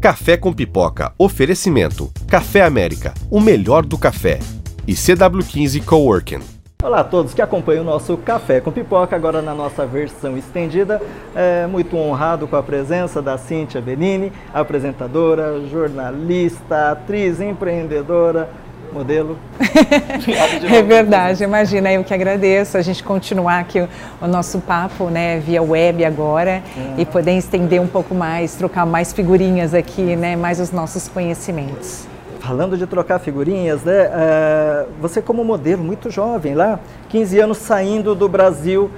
Café 0.00 0.36
com 0.36 0.52
Pipoca. 0.52 1.12
Oferecimento. 1.18 2.08
Café 2.28 2.62
América. 2.62 3.12
O 3.28 3.40
melhor 3.40 3.84
do 3.84 3.98
café. 3.98 4.38
E 4.86 4.92
CW15 4.92 5.84
Coworking. 5.84 6.38
Olá 6.80 7.00
a 7.00 7.04
todos 7.04 7.34
que 7.34 7.42
acompanham 7.42 7.82
o 7.82 7.84
nosso 7.84 8.16
Café 8.18 8.60
com 8.60 8.70
Pipoca, 8.70 9.16
agora 9.16 9.42
na 9.42 9.52
nossa 9.52 9.84
versão 9.84 10.36
estendida. 10.36 11.02
É, 11.34 11.66
muito 11.66 11.96
honrado 11.96 12.46
com 12.46 12.54
a 12.54 12.62
presença 12.62 13.20
da 13.20 13.36
Cíntia 13.36 13.80
Benini, 13.80 14.32
apresentadora, 14.54 15.66
jornalista, 15.66 16.92
atriz, 16.92 17.40
empreendedora, 17.40 18.48
modelo. 18.92 19.38
é 20.72 20.82
verdade, 20.82 21.44
imagina, 21.44 21.92
eu 21.92 22.04
que 22.04 22.14
agradeço 22.14 22.76
a 22.76 22.82
gente 22.82 23.02
continuar 23.02 23.60
aqui 23.60 23.80
o, 23.80 23.88
o 24.20 24.26
nosso 24.26 24.58
papo, 24.60 25.04
né, 25.04 25.38
via 25.38 25.62
web 25.62 26.04
agora 26.04 26.62
e 26.96 27.04
poder 27.04 27.32
estender 27.32 27.80
um 27.80 27.86
pouco 27.86 28.14
mais, 28.14 28.54
trocar 28.54 28.86
mais 28.86 29.12
figurinhas 29.12 29.74
aqui, 29.74 30.16
né, 30.16 30.36
mais 30.36 30.60
os 30.60 30.70
nossos 30.70 31.08
conhecimentos. 31.08 32.06
Falando 32.40 32.78
de 32.78 32.86
trocar 32.86 33.18
figurinhas, 33.18 33.82
né, 33.82 34.06
uh, 34.06 34.88
você 35.00 35.20
como 35.20 35.44
modelo 35.44 35.82
muito 35.82 36.08
jovem 36.08 36.54
lá, 36.54 36.78
15 37.08 37.40
anos 37.40 37.58
saindo 37.58 38.14
do 38.14 38.28
Brasil 38.28 38.90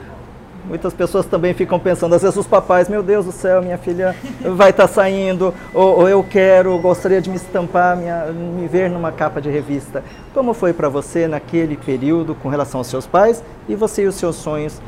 Muitas 0.67 0.95
pessoas 0.95 1.27
também 1.27 1.55
ficam 1.55 1.79
pensando, 1.79 2.15
às 2.15 2.23
vezes 2.23 2.37
os 2.37 2.47
papais, 2.47 2.89
meu 2.89 3.03
Deus 3.03 3.27
do 3.27 3.33
céu, 3.33 3.63
minha 3.63 3.79
filha 3.79 4.15
vai 4.41 4.71
estar 4.71 4.87
tá 4.87 4.93
saindo, 4.93 5.55
ou, 5.75 6.01
ou, 6.01 6.09
eu 6.09 6.23
quero, 6.23 6.79
gostaria 6.79 7.21
de 7.21 7.31
me 7.31 7.37
estampar, 7.37 7.97
minha, 7.97 8.27
me 8.27 8.67
ver 8.69 8.91
numa 8.91 9.11
capa 9.11 9.41
de 9.41 9.51
revista. 9.51 10.05
Como 10.33 10.55
foi 10.55 10.73
para 10.73 10.89
você 10.89 11.27
naquele 11.27 11.77
período 11.77 12.35
com 12.35 12.49
relação 12.49 12.81
aos 12.81 12.87
seus 12.87 13.07
pais 13.07 13.43
e 13.69 13.75
você 13.75 14.03
e 14.03 14.07
os 14.07 14.15
seus 14.15 14.37
sonhos 14.37 14.81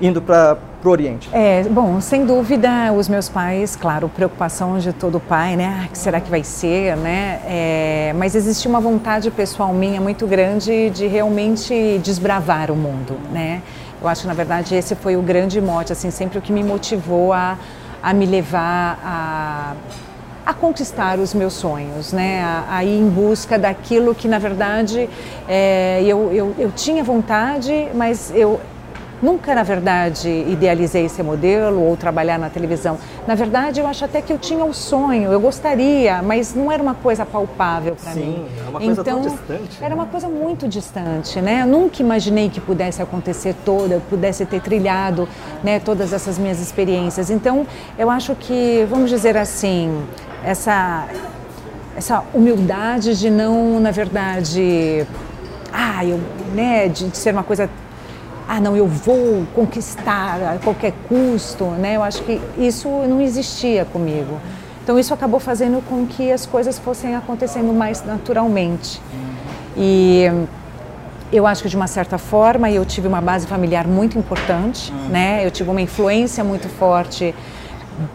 indo 0.00 0.20
para 0.20 0.58
o 0.84 0.88
Oriente? 0.88 1.28
É, 1.32 1.62
bom, 1.64 2.00
sem 2.00 2.26
dúvida, 2.26 2.92
os 2.92 3.08
meus 3.08 3.28
pais, 3.28 3.76
claro, 3.76 4.08
preocupação 4.08 4.78
de 4.78 4.92
todo 4.92 5.20
pai, 5.20 5.56
né? 5.56 5.82
Ah, 5.84 5.88
que 5.88 5.96
será 5.96 6.20
que 6.20 6.30
vai 6.30 6.44
ser, 6.44 6.96
né? 6.96 7.40
É, 7.46 8.14
mas 8.16 8.34
existia 8.34 8.68
uma 8.68 8.80
vontade 8.80 9.30
pessoal 9.30 9.72
minha 9.72 10.00
muito 10.00 10.26
grande 10.26 10.90
de 10.90 11.06
realmente 11.06 11.98
desbravar 12.02 12.70
o 12.70 12.76
mundo, 12.76 13.18
né? 13.32 13.62
Eu 14.04 14.08
acho 14.08 14.20
que, 14.20 14.28
na 14.28 14.34
verdade, 14.34 14.74
esse 14.74 14.94
foi 14.94 15.16
o 15.16 15.22
grande 15.22 15.58
mote, 15.62 15.90
assim, 15.90 16.10
sempre 16.10 16.38
o 16.38 16.42
que 16.42 16.52
me 16.52 16.62
motivou 16.62 17.32
a, 17.32 17.56
a 18.02 18.12
me 18.12 18.26
levar 18.26 18.98
a, 19.02 19.72
a 20.44 20.52
conquistar 20.52 21.18
os 21.18 21.32
meus 21.32 21.54
sonhos, 21.54 22.12
né? 22.12 22.42
A, 22.42 22.76
a 22.76 22.84
ir 22.84 22.98
em 22.98 23.08
busca 23.08 23.58
daquilo 23.58 24.14
que, 24.14 24.28
na 24.28 24.38
verdade, 24.38 25.08
é, 25.48 26.02
eu, 26.04 26.30
eu, 26.34 26.54
eu 26.58 26.70
tinha 26.70 27.02
vontade, 27.02 27.88
mas 27.94 28.30
eu 28.34 28.60
Nunca, 29.24 29.54
na 29.54 29.62
verdade, 29.62 30.28
idealizei 30.28 31.08
ser 31.08 31.22
modelo 31.22 31.80
ou 31.80 31.96
trabalhar 31.96 32.38
na 32.38 32.50
televisão. 32.50 32.98
Na 33.26 33.34
verdade, 33.34 33.80
eu 33.80 33.86
acho 33.86 34.04
até 34.04 34.20
que 34.20 34.30
eu 34.30 34.36
tinha 34.36 34.62
um 34.62 34.74
sonho, 34.74 35.32
eu 35.32 35.40
gostaria, 35.40 36.20
mas 36.20 36.54
não 36.54 36.70
era 36.70 36.82
uma 36.82 36.92
coisa 36.94 37.24
palpável 37.24 37.96
para 37.96 38.14
mim. 38.16 38.20
Sim, 38.20 38.46
é 38.58 38.68
uma 38.68 38.80
coisa 38.80 39.00
então, 39.00 39.22
tão 39.22 39.30
distante. 39.30 39.78
Era 39.80 39.88
né? 39.88 39.94
uma 39.94 40.06
coisa 40.06 40.28
muito 40.28 40.68
distante, 40.68 41.40
né? 41.40 41.62
Eu 41.62 41.66
nunca 41.66 42.02
imaginei 42.02 42.50
que 42.50 42.60
pudesse 42.60 43.00
acontecer 43.00 43.54
toda, 43.64 43.94
eu 43.94 44.00
pudesse 44.02 44.44
ter 44.44 44.60
trilhado, 44.60 45.26
né, 45.62 45.80
todas 45.80 46.12
essas 46.12 46.38
minhas 46.38 46.60
experiências. 46.60 47.30
Então, 47.30 47.66
eu 47.98 48.10
acho 48.10 48.34
que, 48.34 48.86
vamos 48.90 49.08
dizer 49.08 49.38
assim, 49.38 50.04
essa 50.44 51.08
essa 51.96 52.24
humildade 52.34 53.18
de 53.18 53.30
não, 53.30 53.80
na 53.80 53.92
verdade, 53.92 55.06
ah, 55.72 56.04
eu, 56.04 56.20
né, 56.52 56.88
de, 56.88 57.08
de 57.08 57.16
ser 57.16 57.32
uma 57.32 57.44
coisa 57.44 57.70
ah, 58.48 58.60
não, 58.60 58.76
eu 58.76 58.86
vou 58.86 59.46
conquistar 59.54 60.54
a 60.54 60.58
qualquer 60.58 60.92
custo, 61.08 61.64
né? 61.64 61.96
Eu 61.96 62.02
acho 62.02 62.22
que 62.22 62.40
isso 62.58 62.88
não 62.88 63.20
existia 63.20 63.84
comigo. 63.84 64.38
Então 64.82 64.98
isso 64.98 65.14
acabou 65.14 65.40
fazendo 65.40 65.82
com 65.88 66.06
que 66.06 66.30
as 66.30 66.44
coisas 66.44 66.78
fossem 66.78 67.16
acontecendo 67.16 67.72
mais 67.72 68.04
naturalmente. 68.04 69.00
E 69.76 70.24
eu 71.32 71.46
acho 71.46 71.62
que 71.62 71.68
de 71.68 71.76
uma 71.76 71.86
certa 71.86 72.18
forma 72.18 72.70
eu 72.70 72.84
tive 72.84 73.08
uma 73.08 73.20
base 73.20 73.46
familiar 73.46 73.86
muito 73.86 74.18
importante, 74.18 74.92
né? 75.08 75.44
Eu 75.44 75.50
tive 75.50 75.70
uma 75.70 75.80
influência 75.80 76.44
muito 76.44 76.68
forte 76.68 77.34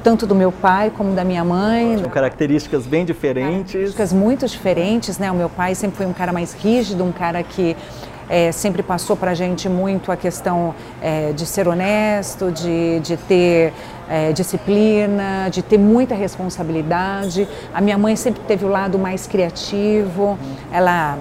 tanto 0.03 0.27
do 0.27 0.35
meu 0.35 0.51
pai 0.51 0.91
como 0.95 1.13
da 1.13 1.23
minha 1.23 1.43
mãe. 1.43 1.97
São 1.97 2.09
características 2.09 2.85
bem 2.85 3.05
diferentes. 3.05 3.53
Características 3.53 4.13
muito 4.13 4.47
diferentes, 4.47 5.17
né? 5.17 5.31
O 5.31 5.35
meu 5.35 5.49
pai 5.49 5.73
sempre 5.73 5.97
foi 5.97 6.05
um 6.05 6.13
cara 6.13 6.31
mais 6.31 6.53
rígido, 6.53 7.03
um 7.03 7.11
cara 7.11 7.41
que 7.41 7.75
é, 8.29 8.51
sempre 8.51 8.83
passou 8.83 9.17
para 9.17 9.31
a 9.31 9.33
gente 9.33 9.67
muito 9.67 10.11
a 10.11 10.15
questão 10.15 10.75
é, 11.01 11.33
de 11.33 11.45
ser 11.45 11.67
honesto, 11.67 12.51
de, 12.51 12.99
de 12.99 13.17
ter 13.17 13.73
é, 14.07 14.31
disciplina, 14.31 15.49
de 15.51 15.61
ter 15.61 15.77
muita 15.77 16.13
responsabilidade. 16.13 17.47
A 17.73 17.81
minha 17.81 17.97
mãe 17.97 18.15
sempre 18.15 18.41
teve 18.43 18.65
o 18.65 18.69
lado 18.69 18.99
mais 18.99 19.25
criativo, 19.25 20.37
ela 20.71 21.17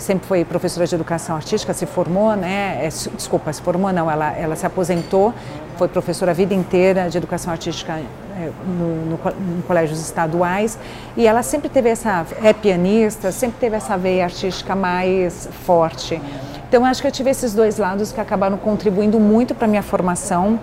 sempre 0.00 0.26
foi 0.26 0.44
professora 0.44 0.86
de 0.86 0.94
educação 0.94 1.36
artística, 1.36 1.72
se 1.72 1.86
formou, 1.86 2.34
né? 2.34 2.80
É, 2.84 2.88
desculpa, 2.88 3.52
se 3.52 3.62
formou 3.62 3.92
não, 3.92 4.10
ela, 4.10 4.32
ela 4.32 4.56
se 4.56 4.66
aposentou, 4.66 5.32
foi 5.76 5.88
professora 5.88 6.32
a 6.32 6.34
vida 6.34 6.54
inteira 6.54 7.08
de 7.08 7.18
educação 7.18 7.52
artística 7.52 7.92
é, 7.92 8.50
no, 8.66 9.04
no, 9.04 9.16
no, 9.56 9.62
colégios 9.62 10.00
estaduais 10.00 10.78
e 11.16 11.26
ela 11.26 11.42
sempre 11.42 11.68
teve 11.68 11.88
essa 11.88 12.26
é 12.42 12.52
pianista, 12.52 13.30
sempre 13.30 13.58
teve 13.60 13.76
essa 13.76 13.96
veia 13.96 14.24
artística 14.24 14.74
mais 14.74 15.48
forte. 15.64 16.20
Então, 16.68 16.84
acho 16.84 17.02
que 17.02 17.08
eu 17.08 17.12
tive 17.12 17.30
esses 17.30 17.52
dois 17.52 17.78
lados 17.78 18.12
que 18.12 18.20
acabaram 18.20 18.56
contribuindo 18.56 19.18
muito 19.18 19.54
para 19.54 19.66
minha 19.66 19.82
formação 19.82 20.60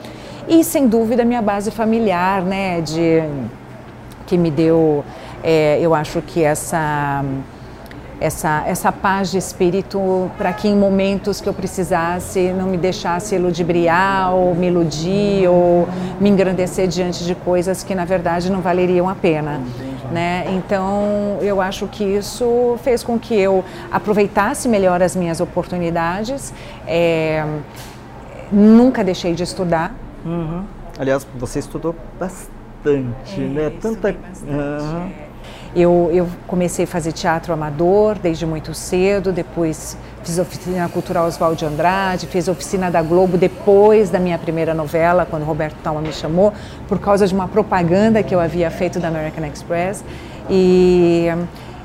e, 0.47 0.63
sem 0.63 0.87
dúvida, 0.87 1.25
minha 1.25 1.41
base 1.41 1.69
familiar, 1.69 2.41
né, 2.41 2.79
de, 2.79 3.21
que 4.25 4.37
me 4.37 4.49
deu, 4.49 5.03
é, 5.43 5.77
eu 5.81 5.93
acho 5.93 6.21
que 6.21 6.43
essa, 6.43 7.23
essa, 8.19 8.63
essa 8.65 8.91
paz 8.91 9.31
de 9.31 9.37
espírito 9.37 10.31
para 10.37 10.51
que 10.53 10.67
em 10.67 10.75
momentos 10.75 11.39
que 11.39 11.47
eu 11.47 11.53
precisasse 11.53 12.51
não 12.53 12.67
me 12.67 12.77
deixasse 12.77 13.37
ludibriar 13.37 14.33
ou 14.33 14.55
me 14.55 14.67
iludir 14.67 15.47
ou 15.47 15.87
me 16.19 16.29
engrandecer 16.29 16.87
diante 16.87 17.23
de 17.23 17.35
coisas 17.35 17.83
que, 17.83 17.93
na 17.93 18.05
verdade, 18.05 18.51
não 18.51 18.61
valeriam 18.61 19.07
a 19.07 19.15
pena. 19.15 19.61
Né? 20.11 20.45
Então, 20.51 21.37
eu 21.41 21.61
acho 21.61 21.87
que 21.87 22.03
isso 22.03 22.77
fez 22.83 23.03
com 23.03 23.19
que 23.19 23.35
eu 23.35 23.63
aproveitasse 23.91 24.67
melhor 24.67 25.01
as 25.01 25.15
minhas 25.15 25.39
oportunidades. 25.39 26.53
É, 26.87 27.45
nunca 28.51 29.03
deixei 29.03 29.33
de 29.33 29.43
estudar. 29.43 29.93
Uhum. 30.25 30.63
Aliás, 30.97 31.27
você 31.37 31.59
estudou 31.59 31.95
bastante, 32.19 33.39
é, 33.39 33.47
né? 33.47 33.71
Tanta. 33.81 34.15
Uhum. 34.43 35.26
Eu, 35.75 36.09
eu 36.11 36.27
comecei 36.47 36.85
a 36.85 36.87
fazer 36.87 37.11
teatro 37.11 37.53
amador 37.53 38.17
desde 38.17 38.45
muito 38.45 38.73
cedo, 38.73 39.31
depois 39.31 39.97
fiz 40.23 40.37
oficina 40.39 40.89
cultural 40.89 41.27
Oswaldo 41.27 41.55
de 41.55 41.65
Andrade, 41.65 42.27
fiz 42.27 42.47
oficina 42.47 42.91
da 42.91 43.01
Globo 43.01 43.37
depois 43.37 44.09
da 44.09 44.19
minha 44.19 44.37
primeira 44.37 44.73
novela, 44.73 45.25
quando 45.29 45.43
Roberto 45.43 45.77
Talma 45.81 46.01
me 46.01 46.11
chamou, 46.11 46.51
por 46.87 46.99
causa 46.99 47.27
de 47.27 47.33
uma 47.33 47.47
propaganda 47.47 48.21
que 48.23 48.33
eu 48.33 48.39
havia 48.39 48.69
feito 48.69 48.99
da 48.99 49.07
American 49.07 49.45
Express. 49.45 50.03
E, 50.49 51.27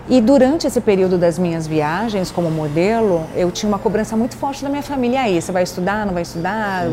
e 0.09 0.21
durante 0.21 0.67
esse 0.67 0.81
período 0.81 1.17
das 1.17 1.39
minhas 1.39 1.67
viagens 1.67 2.31
como 2.31 2.51
modelo, 2.51 3.25
eu 3.37 3.51
tinha 3.51 3.69
uma 3.69 3.79
cobrança 3.79 4.17
muito 4.17 4.37
forte 4.37 4.63
da 4.63 4.69
minha 4.69 4.83
família. 4.83 5.21
Aí, 5.23 5.41
você 5.41 5.53
vai 5.53 5.63
estudar, 5.63 6.05
não 6.05 6.13
vai 6.13 6.23
estudar? 6.23 6.87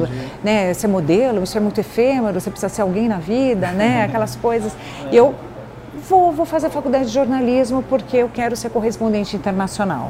Né? 0.43 0.73
Ser 0.73 0.87
modelo, 0.87 1.43
isso 1.43 1.57
é 1.57 1.61
muito 1.61 1.79
efêmero, 1.79 2.39
você 2.39 2.49
precisa 2.51 2.69
ser 2.69 2.81
alguém 2.81 3.07
na 3.07 3.17
vida, 3.17 3.71
né? 3.71 4.03
Aquelas 4.09 4.35
coisas. 4.35 4.71
E 5.11 5.17
eu 5.17 5.33
Vou, 6.09 6.31
vou 6.31 6.45
fazer 6.45 6.67
a 6.67 6.69
faculdade 6.71 7.05
de 7.05 7.13
jornalismo 7.13 7.83
porque 7.83 8.17
eu 8.17 8.29
quero 8.29 8.55
ser 8.55 8.71
correspondente 8.71 9.35
internacional. 9.35 10.09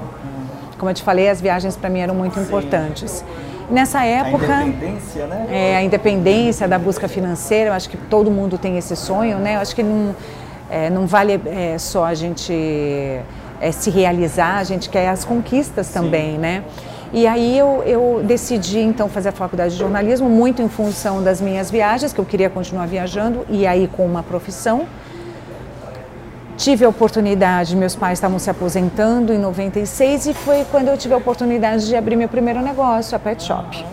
Como 0.78 0.90
eu 0.90 0.96
te 0.96 1.04
falei, 1.04 1.28
as 1.28 1.42
viagens 1.42 1.76
para 1.76 1.90
mim 1.90 2.00
eram 2.00 2.16
muito 2.16 2.40
importantes. 2.40 3.22
Nessa 3.70 4.06
época, 4.06 4.56
a 4.56 4.64
independência, 4.64 5.28
né? 5.28 5.48
É, 5.52 5.76
a 5.76 5.84
independência 5.84 6.70
da 6.70 6.80
busca 6.80 7.10
financeira, 7.10 7.72
eu 7.72 7.74
acho 7.74 7.90
que 7.90 7.98
todo 7.98 8.32
mundo 8.32 8.58
tem 8.58 8.78
esse 8.78 8.96
sonho, 8.96 9.40
né? 9.40 9.58
Eu 9.58 9.60
acho 9.60 9.76
que 9.76 9.84
não, 9.84 10.16
é, 10.70 10.90
não 10.90 11.06
vale 11.06 11.40
é, 11.46 11.78
só 11.78 12.06
a 12.06 12.14
gente 12.14 12.54
é, 13.60 13.72
se 13.74 13.90
realizar, 13.90 14.56
a 14.56 14.64
gente 14.64 14.90
quer 14.90 15.10
as 15.10 15.26
conquistas 15.26 15.88
Sim. 15.88 15.94
também, 15.94 16.38
né? 16.38 16.64
E 17.12 17.28
aí 17.28 17.58
eu, 17.58 17.84
eu, 17.86 18.22
decidi 18.24 18.80
então 18.80 19.10
fazer 19.10 19.30
a 19.30 19.34
faculdade 19.34 19.74
de 19.74 19.80
jornalismo, 19.80 20.30
muito 20.30 20.62
em 20.62 20.70
função 20.70 21.22
das 21.22 21.42
minhas 21.42 21.70
viagens, 21.70 22.14
que 22.14 22.20
eu 22.20 22.26
queria 22.26 22.50
continuar 22.50 22.86
viajando, 22.86 23.46
e 23.50 23.68
aí 23.68 23.90
com 23.90 24.06
uma 24.06 24.24
profissão. 24.24 24.88
Tive 26.60 26.84
a 26.84 26.90
oportunidade, 26.90 27.74
meus 27.74 27.96
pais 27.96 28.20
estavam 28.20 28.38
se 28.38 28.50
aposentando 28.50 29.32
em 29.32 29.38
96 29.38 30.26
e 30.26 30.34
foi 30.34 30.66
quando 30.70 30.90
eu 30.90 30.98
tive 30.98 31.14
a 31.14 31.18
oportunidade 31.18 31.88
de 31.88 31.96
abrir 31.96 32.18
meu 32.18 32.28
primeiro 32.28 32.62
negócio, 32.62 33.16
a 33.16 33.20
Pet 33.20 33.42
Shop. 33.42 33.86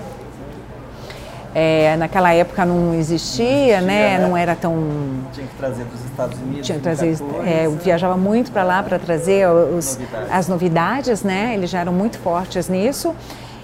É, 1.54 1.96
naquela 1.96 2.34
época 2.34 2.64
não 2.64 2.92
existia, 2.92 3.46
não 3.46 3.52
existia 3.52 3.80
né? 3.82 4.18
né? 4.18 4.26
Não 4.26 4.36
era 4.36 4.56
tão. 4.56 4.74
Tinha 5.32 5.46
que 5.46 5.54
trazer 5.54 5.84
dos 5.84 6.04
Estados 6.06 6.38
Unidos. 6.40 6.66
Tinha 6.66 6.78
que 6.78 6.82
trazer. 6.82 7.16
É, 7.46 7.66
eu 7.66 7.70
viajava 7.70 8.16
muito 8.16 8.50
para 8.50 8.64
lá 8.64 8.82
para 8.82 8.98
trazer 8.98 9.48
os, 9.48 9.96
novidades. 9.96 10.32
as 10.32 10.48
novidades, 10.48 11.22
né? 11.22 11.54
Eles 11.54 11.70
já 11.70 11.78
eram 11.78 11.92
muito 11.92 12.18
fortes 12.18 12.68
nisso. 12.68 13.14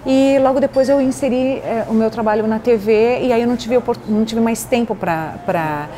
E 0.06 0.38
logo 0.38 0.60
depois 0.60 0.88
eu 0.88 1.00
inseri 1.00 1.58
é, 1.58 1.86
o 1.88 1.92
meu 1.92 2.08
trabalho 2.08 2.46
na 2.46 2.60
TV 2.60 3.18
e 3.22 3.32
aí 3.32 3.42
eu 3.42 3.48
não 3.48 3.56
tive, 3.56 3.82
não 4.08 4.24
tive 4.24 4.40
mais 4.40 4.62
tempo 4.62 4.94
para 4.94 5.88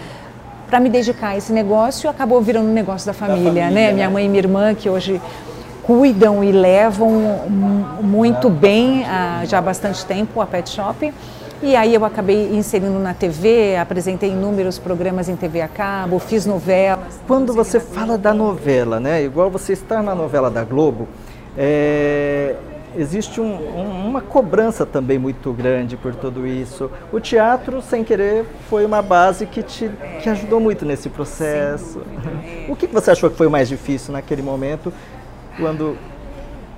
para 0.74 0.80
me 0.80 0.88
dedicar 0.88 1.28
a 1.28 1.36
esse 1.36 1.52
negócio, 1.52 2.10
acabou 2.10 2.40
virando 2.40 2.68
um 2.68 2.72
negócio 2.72 3.06
da 3.06 3.12
família, 3.12 3.44
da 3.44 3.48
família 3.50 3.70
né? 3.70 3.86
né? 3.86 3.92
Minha 3.92 4.10
mãe 4.10 4.26
e 4.26 4.28
minha 4.28 4.40
irmã, 4.40 4.74
que 4.74 4.90
hoje 4.90 5.22
cuidam 5.84 6.42
e 6.42 6.50
levam 6.50 7.12
muito 8.02 8.50
bem 8.50 9.04
ah, 9.04 9.42
já 9.44 9.58
há 9.58 9.62
bastante 9.62 10.04
tempo 10.04 10.40
a 10.40 10.46
Pet 10.46 10.68
Shop. 10.68 11.14
E 11.62 11.76
aí 11.76 11.94
eu 11.94 12.04
acabei 12.04 12.56
inserindo 12.56 12.98
na 12.98 13.14
TV, 13.14 13.76
apresentei 13.76 14.32
inúmeros 14.32 14.76
programas 14.76 15.28
em 15.28 15.36
TV 15.36 15.60
a 15.60 15.68
cabo, 15.68 16.18
fiz 16.18 16.44
novelas. 16.44 17.20
Quando 17.24 17.54
você 17.54 17.78
fala 17.78 18.18
da 18.18 18.34
novela, 18.34 18.98
né? 18.98 19.22
Igual 19.22 19.48
você 19.48 19.74
está 19.74 20.02
na 20.02 20.12
novela 20.12 20.50
da 20.50 20.64
Globo, 20.64 21.06
é, 21.56 22.56
existe 22.96 23.40
um, 23.40 23.54
um, 23.54 24.08
uma 24.08 24.20
cobrança 24.20 24.86
também 24.86 25.18
muito 25.18 25.52
grande 25.52 25.96
por 25.96 26.14
tudo 26.14 26.46
isso. 26.46 26.90
O 27.12 27.20
teatro, 27.20 27.82
sem 27.82 28.04
querer, 28.04 28.44
foi 28.68 28.84
uma 28.84 29.02
base 29.02 29.46
que 29.46 29.62
te 29.62 29.90
que 30.22 30.28
ajudou 30.28 30.60
muito 30.60 30.84
nesse 30.84 31.08
processo. 31.08 32.02
O 32.66 32.74
que 32.74 32.86
você 32.86 33.10
achou 33.10 33.28
que 33.28 33.36
foi 33.36 33.46
o 33.46 33.50
mais 33.50 33.68
difícil 33.68 34.10
naquele 34.10 34.40
momento, 34.40 34.90
quando 35.58 35.98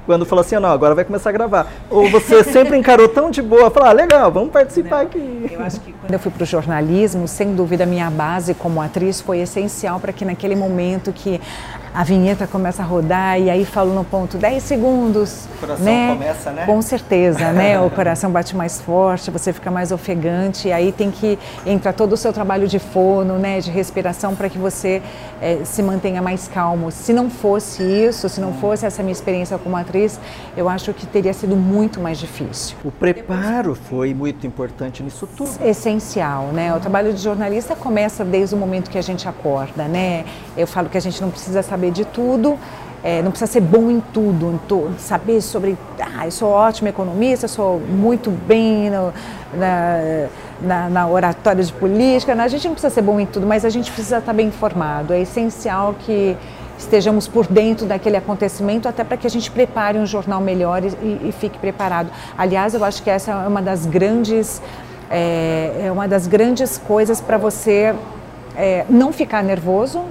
quando 0.07 0.25
falou 0.25 0.43
assim, 0.43 0.55
não, 0.57 0.71
agora 0.71 0.95
vai 0.95 1.05
começar 1.05 1.31
a 1.31 1.33
gravar. 1.33 1.67
Ou 1.91 2.09
você 2.09 2.43
sempre 2.45 2.79
encarou 2.79 3.09
tão 3.09 3.29
de 3.29 3.43
boa, 3.43 3.71
falou, 3.71 3.89
ah, 3.89 3.93
legal, 3.93 4.31
vamos 4.31 4.51
participar 4.51 4.99
não, 4.99 5.03
aqui. 5.03 5.51
Eu 5.51 5.61
acho 5.61 5.81
que 5.81 5.93
quando 5.93 6.13
eu 6.13 6.19
fui 6.21 6.31
para 6.31 6.45
o 6.45 6.47
jornalismo, 6.47 7.27
sem 7.27 7.55
dúvida 7.55 7.83
a 7.83 7.87
minha 7.87 8.09
base 8.09 8.55
como 8.55 8.81
atriz 8.81 9.21
foi 9.21 9.41
essencial 9.41 9.99
para 9.99 10.13
que 10.13 10.25
naquele 10.25 10.55
momento 10.55 11.13
que 11.13 11.41
a 11.97 12.05
vinheta 12.05 12.47
começa 12.47 12.83
a 12.83 12.85
rodar 12.85 13.41
e 13.41 13.49
aí 13.49 13.65
falo 13.65 13.95
no 13.95 14.05
ponto 14.05 14.37
10 14.37 14.63
segundos. 14.63 15.47
O 15.57 15.61
coração 15.61 15.85
né? 15.87 16.09
começa, 16.13 16.51
né? 16.51 16.67
Com 16.67 16.83
certeza, 16.83 17.53
né? 17.53 17.81
O 17.87 17.89
coração 17.89 18.31
bate 18.31 18.55
mais 18.55 18.81
forte, 18.81 19.31
você 19.31 19.51
fica 19.53 19.71
mais 19.71 19.93
ofegante, 19.93 20.69
e 20.69 20.73
aí 20.73 20.93
tem 20.93 21.11
que 21.11 21.39
entrar 21.65 21.95
todo 21.95 22.13
o 22.13 22.17
seu 22.17 22.33
trabalho 22.33 22.69
de 22.69 22.79
fono, 22.79 23.39
né? 23.39 23.61
De 23.61 23.71
respiração 23.71 24.35
para 24.35 24.51
que 24.51 24.59
você 24.59 25.01
é, 25.41 25.61
se 25.65 25.83
mantenha 25.83 26.21
mais 26.21 26.49
calmo. 26.49 26.91
Se 26.91 27.15
não 27.15 27.31
fosse 27.31 27.83
isso, 27.83 28.29
se 28.29 28.43
não 28.43 28.53
fosse 28.55 28.85
essa 28.85 29.03
minha 29.03 29.13
experiência 29.13 29.57
como 29.57 29.75
atriz, 29.77 30.21
eu 30.55 30.69
acho 30.69 30.93
que 30.93 31.07
teria 31.07 31.33
sido 31.33 31.57
muito 31.57 31.99
mais 31.99 32.19
difícil. 32.19 32.77
O 32.85 32.91
preparo 32.91 33.75
foi 33.75 34.13
muito 34.13 34.47
importante 34.47 35.03
nisso 35.03 35.27
tudo. 35.27 35.49
Essencial, 35.65 36.49
né? 36.49 36.75
O 36.75 36.81
trabalho 36.81 37.15
de 37.15 37.23
jornalista 37.23 37.75
começa 37.75 38.23
desde 38.23 38.55
o 38.55 38.59
momento 38.59 38.91
que 38.91 38.99
a 38.99 39.03
gente 39.03 39.27
acorda, 39.27 39.89
né? 39.89 40.27
Eu 40.57 40.67
falo 40.67 40.91
que 40.91 40.99
a 40.99 41.01
gente 41.01 41.23
não 41.23 41.31
precisa 41.31 41.63
saber 41.63 41.86
saber 41.87 41.91
de 41.91 42.05
tudo, 42.05 42.59
é, 43.03 43.23
não 43.23 43.31
precisa 43.31 43.51
ser 43.51 43.61
bom 43.61 43.91
em 43.91 44.01
tudo, 44.13 44.59
em 44.69 44.99
saber 44.99 45.41
sobre. 45.41 45.77
Ah, 46.01 46.27
eu 46.27 46.31
sou 46.31 46.51
ótimo 46.51 46.89
economista, 46.89 47.47
sou 47.47 47.79
muito 47.79 48.31
bem 48.31 48.91
no, 48.91 49.13
na, 49.55 50.29
na, 50.61 50.89
na, 50.89 51.09
oratória 51.09 51.63
de 51.63 51.73
política. 51.73 52.35
Né? 52.35 52.43
A 52.43 52.49
gente 52.49 52.67
não 52.67 52.75
precisa 52.75 52.93
ser 52.93 53.03
bom 53.03 53.21
em 53.21 53.27
tudo, 53.27 53.47
mas 53.47 53.65
a 53.65 53.71
gente 53.71 53.93
precisa 53.93 54.19
estar 54.19 54.33
bem 54.33 54.49
informado. 54.49 55.13
É 55.13 55.21
essencial 55.21 55.95
que 56.01 56.37
estejamos 56.79 57.29
por 57.29 57.47
dentro 57.47 57.87
daquele 57.87 58.17
acontecimento, 58.17 58.89
até 58.89 59.05
para 59.05 59.17
que 59.17 59.27
a 59.27 59.31
gente 59.31 59.51
prepare 59.51 59.99
um 59.99 60.05
jornal 60.07 60.41
melhor 60.41 60.83
e, 60.85 60.89
e, 61.29 61.35
fique 61.39 61.59
preparado. 61.59 62.11
Aliás, 62.37 62.75
eu 62.75 62.85
acho 62.85 63.03
que 63.03 63.09
essa 63.09 63.31
é 63.31 63.49
uma 63.49 63.63
das 63.63 63.87
grandes. 63.87 64.61
É, 65.09 65.85
é 65.85 65.93
uma 65.93 66.09
das 66.09 66.27
grandes 66.27 66.77
coisas 66.77 67.21
para 67.21 67.39
você 67.39 67.95
é, 68.57 68.85
não 68.89 69.13
ficar 69.13 69.43
nervoso 69.43 70.03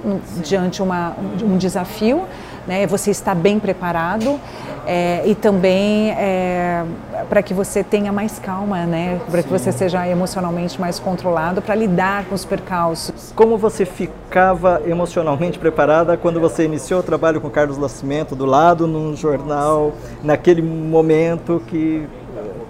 diante 0.42 0.82
uma, 0.82 1.14
um 1.42 1.56
desafio, 1.56 2.24
né? 2.66 2.86
Você 2.86 3.10
está 3.10 3.34
bem 3.34 3.58
preparado 3.58 4.38
é, 4.86 5.22
e 5.24 5.34
também 5.34 6.10
é, 6.12 6.84
para 7.28 7.42
que 7.42 7.52
você 7.52 7.82
tenha 7.82 8.12
mais 8.12 8.38
calma, 8.38 8.86
né? 8.86 9.20
Para 9.30 9.42
que 9.42 9.48
você 9.48 9.72
seja 9.72 10.06
emocionalmente 10.08 10.80
mais 10.80 10.98
controlado 10.98 11.60
para 11.60 11.74
lidar 11.74 12.24
com 12.24 12.34
os 12.34 12.44
percalços. 12.44 13.32
Como 13.34 13.56
você 13.58 13.84
ficava 13.84 14.82
emocionalmente 14.86 15.58
preparada 15.58 16.16
quando 16.16 16.40
você 16.40 16.64
iniciou 16.64 17.00
o 17.00 17.02
trabalho 17.02 17.40
com 17.40 17.50
Carlos 17.50 17.78
Nascimento 17.78 18.34
do 18.34 18.46
lado 18.46 18.86
num 18.86 19.16
jornal 19.16 19.92
naquele 20.22 20.62
momento 20.62 21.62
que 21.66 22.06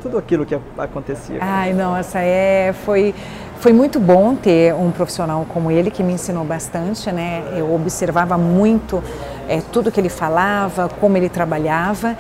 tudo 0.03 0.19
aquilo 0.19 0.47
que 0.47 0.57
acontecia? 0.79 1.39
Ai, 1.41 1.73
não, 1.73 1.97
essa 1.97 2.21
é 2.21 2.73
foi 2.85 3.15
foi 3.59 3.73
muito 3.73 3.99
bom 3.99 4.35
ter 4.35 4.75
um 4.75 4.91
profissional 4.91 5.47
como 5.49 5.71
ele 5.71 5.91
que 5.91 6.03
me 6.03 6.13
ensinou 6.13 6.45
bastante, 6.45 7.11
né? 7.11 7.43
Eu 7.57 7.75
observava 7.75 8.37
muito 8.37 9.03
é, 9.49 9.61
tudo 9.73 9.91
que 9.91 10.01
ele 10.01 10.09
falava, 10.09 10.89
como 11.01 11.17
ele 11.17 11.29
trabalhava. 11.29 12.17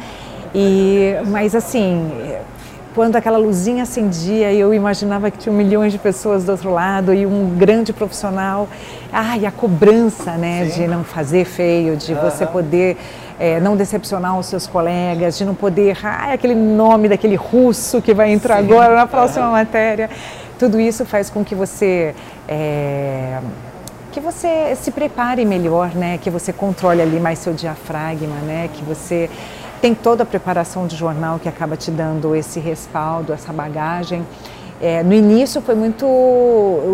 E, 0.55 1.15
mas 1.27 1.55
assim, 1.55 2.11
quando 2.94 3.17
aquela 3.17 3.37
luzinha 3.37 3.83
acendia 3.83 4.50
e 4.53 4.59
eu 4.59 4.73
imaginava 4.73 5.31
que 5.31 5.37
tinha 5.37 5.55
milhões 5.55 5.93
de 5.93 5.99
pessoas 5.99 6.44
do 6.44 6.53
outro 6.53 6.73
lado 6.73 7.12
e 7.12 7.27
um 7.27 7.55
grande 7.56 7.93
profissional, 7.93 8.67
ai, 9.12 9.44
a 9.44 9.50
cobrança, 9.50 10.33
né, 10.33 10.65
Sim. 10.65 10.81
de 10.81 10.88
não 10.88 11.05
fazer 11.05 11.44
feio, 11.44 11.94
de 11.94 12.15
uhum. 12.15 12.21
você 12.21 12.47
poder 12.47 12.97
é, 13.38 13.61
não 13.61 13.77
decepcionar 13.77 14.38
os 14.38 14.47
seus 14.47 14.67
colegas, 14.67 15.37
de 15.37 15.44
não 15.44 15.55
poder, 15.55 15.99
ai, 16.03 16.33
aquele 16.33 16.55
nome 16.55 17.06
daquele 17.06 17.37
russo 17.37 18.00
que 18.00 18.15
vai 18.15 18.33
entrar 18.33 18.56
Sim. 18.56 18.65
agora 18.65 18.94
na 18.94 19.06
próxima 19.06 19.44
uhum. 19.44 19.53
matéria. 19.53 20.09
Tudo 20.58 20.81
isso 20.81 21.05
faz 21.05 21.29
com 21.31 21.44
que 21.44 21.55
você 21.55 22.14
é, 22.49 23.41
que 24.17 24.20
você 24.20 24.75
se 24.76 24.91
prepare 24.91 25.44
melhor, 25.44 25.94
né? 25.94 26.17
Que 26.17 26.31
você 26.31 26.50
controle 26.50 27.03
ali 27.03 27.20
mais 27.20 27.38
seu 27.38 27.53
diafragma, 27.53 28.37
né? 28.37 28.70
Que 28.73 28.82
você 28.82 29.29
tem 29.81 29.94
toda 29.94 30.23
a 30.23 30.26
preparação 30.26 30.87
de 30.87 30.97
jornal 30.97 31.38
que 31.38 31.49
acaba 31.49 31.76
te 31.76 31.91
dando 31.91 32.35
esse 32.35 32.58
respaldo, 32.58 33.32
essa 33.32 33.53
bagagem. 33.53 34.25
É, 34.81 35.03
no 35.03 35.12
início 35.12 35.61
foi 35.61 35.75
muito. 35.75 36.06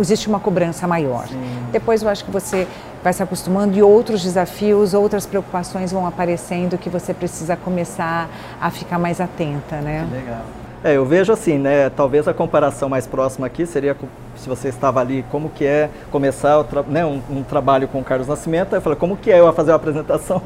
existe 0.00 0.28
uma 0.28 0.40
cobrança 0.40 0.88
maior. 0.88 1.28
Sim. 1.28 1.40
Depois 1.70 2.02
eu 2.02 2.08
acho 2.08 2.24
que 2.24 2.30
você 2.30 2.66
vai 3.04 3.12
se 3.12 3.22
acostumando 3.22 3.76
e 3.76 3.82
outros 3.82 4.22
desafios, 4.22 4.92
outras 4.94 5.24
preocupações 5.24 5.92
vão 5.92 6.06
aparecendo 6.06 6.76
que 6.76 6.88
você 6.88 7.14
precisa 7.14 7.56
começar 7.56 8.28
a 8.60 8.70
ficar 8.70 8.98
mais 8.98 9.20
atenta, 9.20 9.76
né? 9.80 10.06
Que 10.08 10.16
legal. 10.16 10.42
É, 10.84 10.96
eu 10.96 11.04
vejo 11.04 11.32
assim, 11.32 11.58
né? 11.58 11.88
Talvez 11.90 12.26
a 12.26 12.34
comparação 12.34 12.88
mais 12.88 13.06
próxima 13.06 13.46
aqui 13.46 13.64
seria 13.64 13.96
se 14.42 14.48
você 14.48 14.68
estava 14.68 15.00
ali, 15.00 15.24
como 15.30 15.48
que 15.48 15.64
é 15.64 15.88
começar 16.10 16.64
né, 16.88 17.06
um, 17.06 17.20
um, 17.30 17.42
trabalho 17.42 17.86
com 17.86 18.00
o 18.00 18.04
Carlos 18.04 18.26
Nascimento. 18.26 18.74
Eu 18.74 18.80
falei, 18.80 18.98
como 18.98 19.16
que 19.16 19.30
é 19.30 19.38
eu 19.38 19.52
fazer 19.52 19.70
uma 19.70 19.76
apresentação 19.76 20.42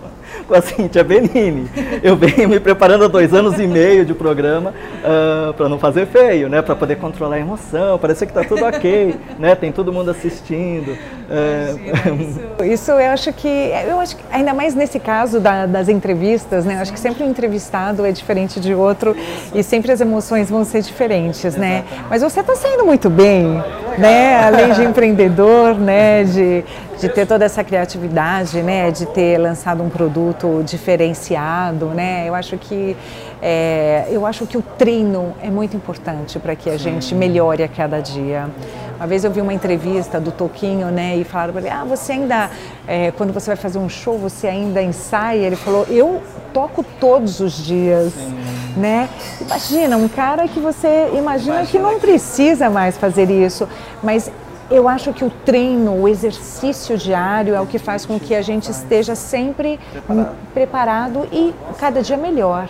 com 0.46 0.54
a 0.54 0.60
Cintia 0.60 1.02
Benini? 1.02 1.68
Eu 2.02 2.14
venho 2.14 2.48
me 2.48 2.60
preparando 2.60 3.04
há 3.04 3.08
dois 3.08 3.32
anos 3.32 3.58
e 3.58 3.66
meio 3.66 4.04
de 4.04 4.12
programa 4.12 4.70
uh, 4.70 5.50
ah, 5.50 5.54
para 5.56 5.68
não 5.68 5.78
fazer 5.78 6.06
feio, 6.06 6.48
né? 6.48 6.60
Para 6.60 6.76
poder 6.76 6.96
controlar 6.96 7.36
a 7.36 7.40
emoção, 7.40 7.98
parecer 7.98 8.26
que 8.26 8.38
está 8.38 8.44
tudo 8.44 8.64
ok, 8.66 9.16
né? 9.38 9.54
Tem 9.54 9.72
todo 9.72 9.92
mundo 9.92 10.10
assistindo. 10.10 10.90
Uh, 10.92 12.20
isso. 12.20 12.64
isso 12.64 12.90
eu 12.92 13.10
acho 13.10 13.32
que, 13.32 13.48
eu 13.88 13.98
acho 13.98 14.16
que 14.16 14.22
ainda 14.30 14.52
mais 14.52 14.74
nesse 14.74 15.00
caso 15.00 15.40
da, 15.40 15.64
das 15.64 15.88
entrevistas, 15.88 16.66
né? 16.66 16.76
Eu 16.76 16.80
acho 16.80 16.92
que 16.92 17.00
sempre 17.00 17.24
um 17.24 17.30
entrevistado 17.30 18.04
é 18.04 18.12
diferente 18.12 18.60
de 18.60 18.74
outro 18.74 19.16
e 19.54 19.62
sempre 19.62 19.90
as 19.90 20.00
emoções 20.00 20.50
vão 20.50 20.64
ser 20.64 20.82
diferentes, 20.82 21.56
né? 21.56 21.84
Mas 22.10 22.22
você 22.22 22.40
está 22.40 22.54
saindo 22.54 22.84
muito 22.84 23.08
bem 23.08 23.62
né? 23.98 24.44
Além 24.44 24.72
de 24.72 24.82
empreendedor, 24.86 25.74
né? 25.74 26.24
De, 26.24 26.64
de 26.98 27.08
ter 27.08 27.26
toda 27.26 27.44
essa 27.44 27.62
criatividade, 27.62 28.62
né? 28.62 28.90
De 28.90 29.06
ter 29.06 29.38
lançado 29.38 29.82
um 29.82 29.88
produto 29.88 30.62
diferenciado, 30.64 31.86
né? 31.86 32.28
Eu 32.28 32.34
acho 32.34 32.56
que 32.56 32.96
é, 33.42 34.06
eu 34.10 34.24
acho 34.24 34.46
que 34.46 34.56
o 34.56 34.62
treino 34.62 35.34
é 35.42 35.50
muito 35.50 35.76
importante 35.76 36.38
para 36.38 36.56
que 36.56 36.70
a 36.70 36.76
gente 36.76 37.14
melhore 37.14 37.62
a 37.62 37.68
cada 37.68 38.00
dia. 38.00 38.48
Uma 38.96 39.06
vez 39.06 39.24
eu 39.24 39.30
vi 39.30 39.40
uma 39.42 39.52
entrevista 39.52 40.18
do 40.18 40.32
Toquinho, 40.32 40.88
né? 40.88 41.16
E 41.16 41.24
falaram 41.24 41.52
para 41.52 41.62
ele: 41.62 41.70
Ah, 41.70 41.84
você 41.84 42.12
ainda, 42.12 42.50
é, 42.86 43.10
quando 43.12 43.32
você 43.32 43.48
vai 43.48 43.56
fazer 43.56 43.78
um 43.78 43.88
show, 43.88 44.18
você 44.18 44.48
ainda 44.48 44.82
ensaia? 44.82 45.46
Ele 45.46 45.56
falou: 45.56 45.86
Eu 45.90 46.22
toco 46.52 46.84
todos 46.98 47.40
os 47.40 47.64
dias. 47.64 48.12
Sim 48.14 48.55
né? 48.76 49.08
Imagina, 49.40 49.96
um 49.96 50.08
cara 50.08 50.46
que 50.46 50.60
você 50.60 51.10
imagina 51.14 51.64
que 51.64 51.78
não 51.78 51.98
precisa 51.98 52.68
mais 52.68 52.96
fazer 52.96 53.30
isso, 53.30 53.68
mas 54.02 54.30
eu 54.70 54.88
acho 54.88 55.12
que 55.12 55.24
o 55.24 55.30
treino, 55.44 55.92
o 56.02 56.08
exercício 56.08 56.96
diário 56.98 57.54
é 57.54 57.60
o 57.60 57.66
que 57.66 57.78
faz 57.78 58.04
com 58.04 58.18
que 58.18 58.34
a 58.34 58.42
gente 58.42 58.70
esteja 58.70 59.14
sempre 59.14 59.78
preparado, 59.92 60.36
preparado 60.52 61.28
e 61.32 61.54
cada 61.78 62.02
dia 62.02 62.16
melhor. 62.16 62.68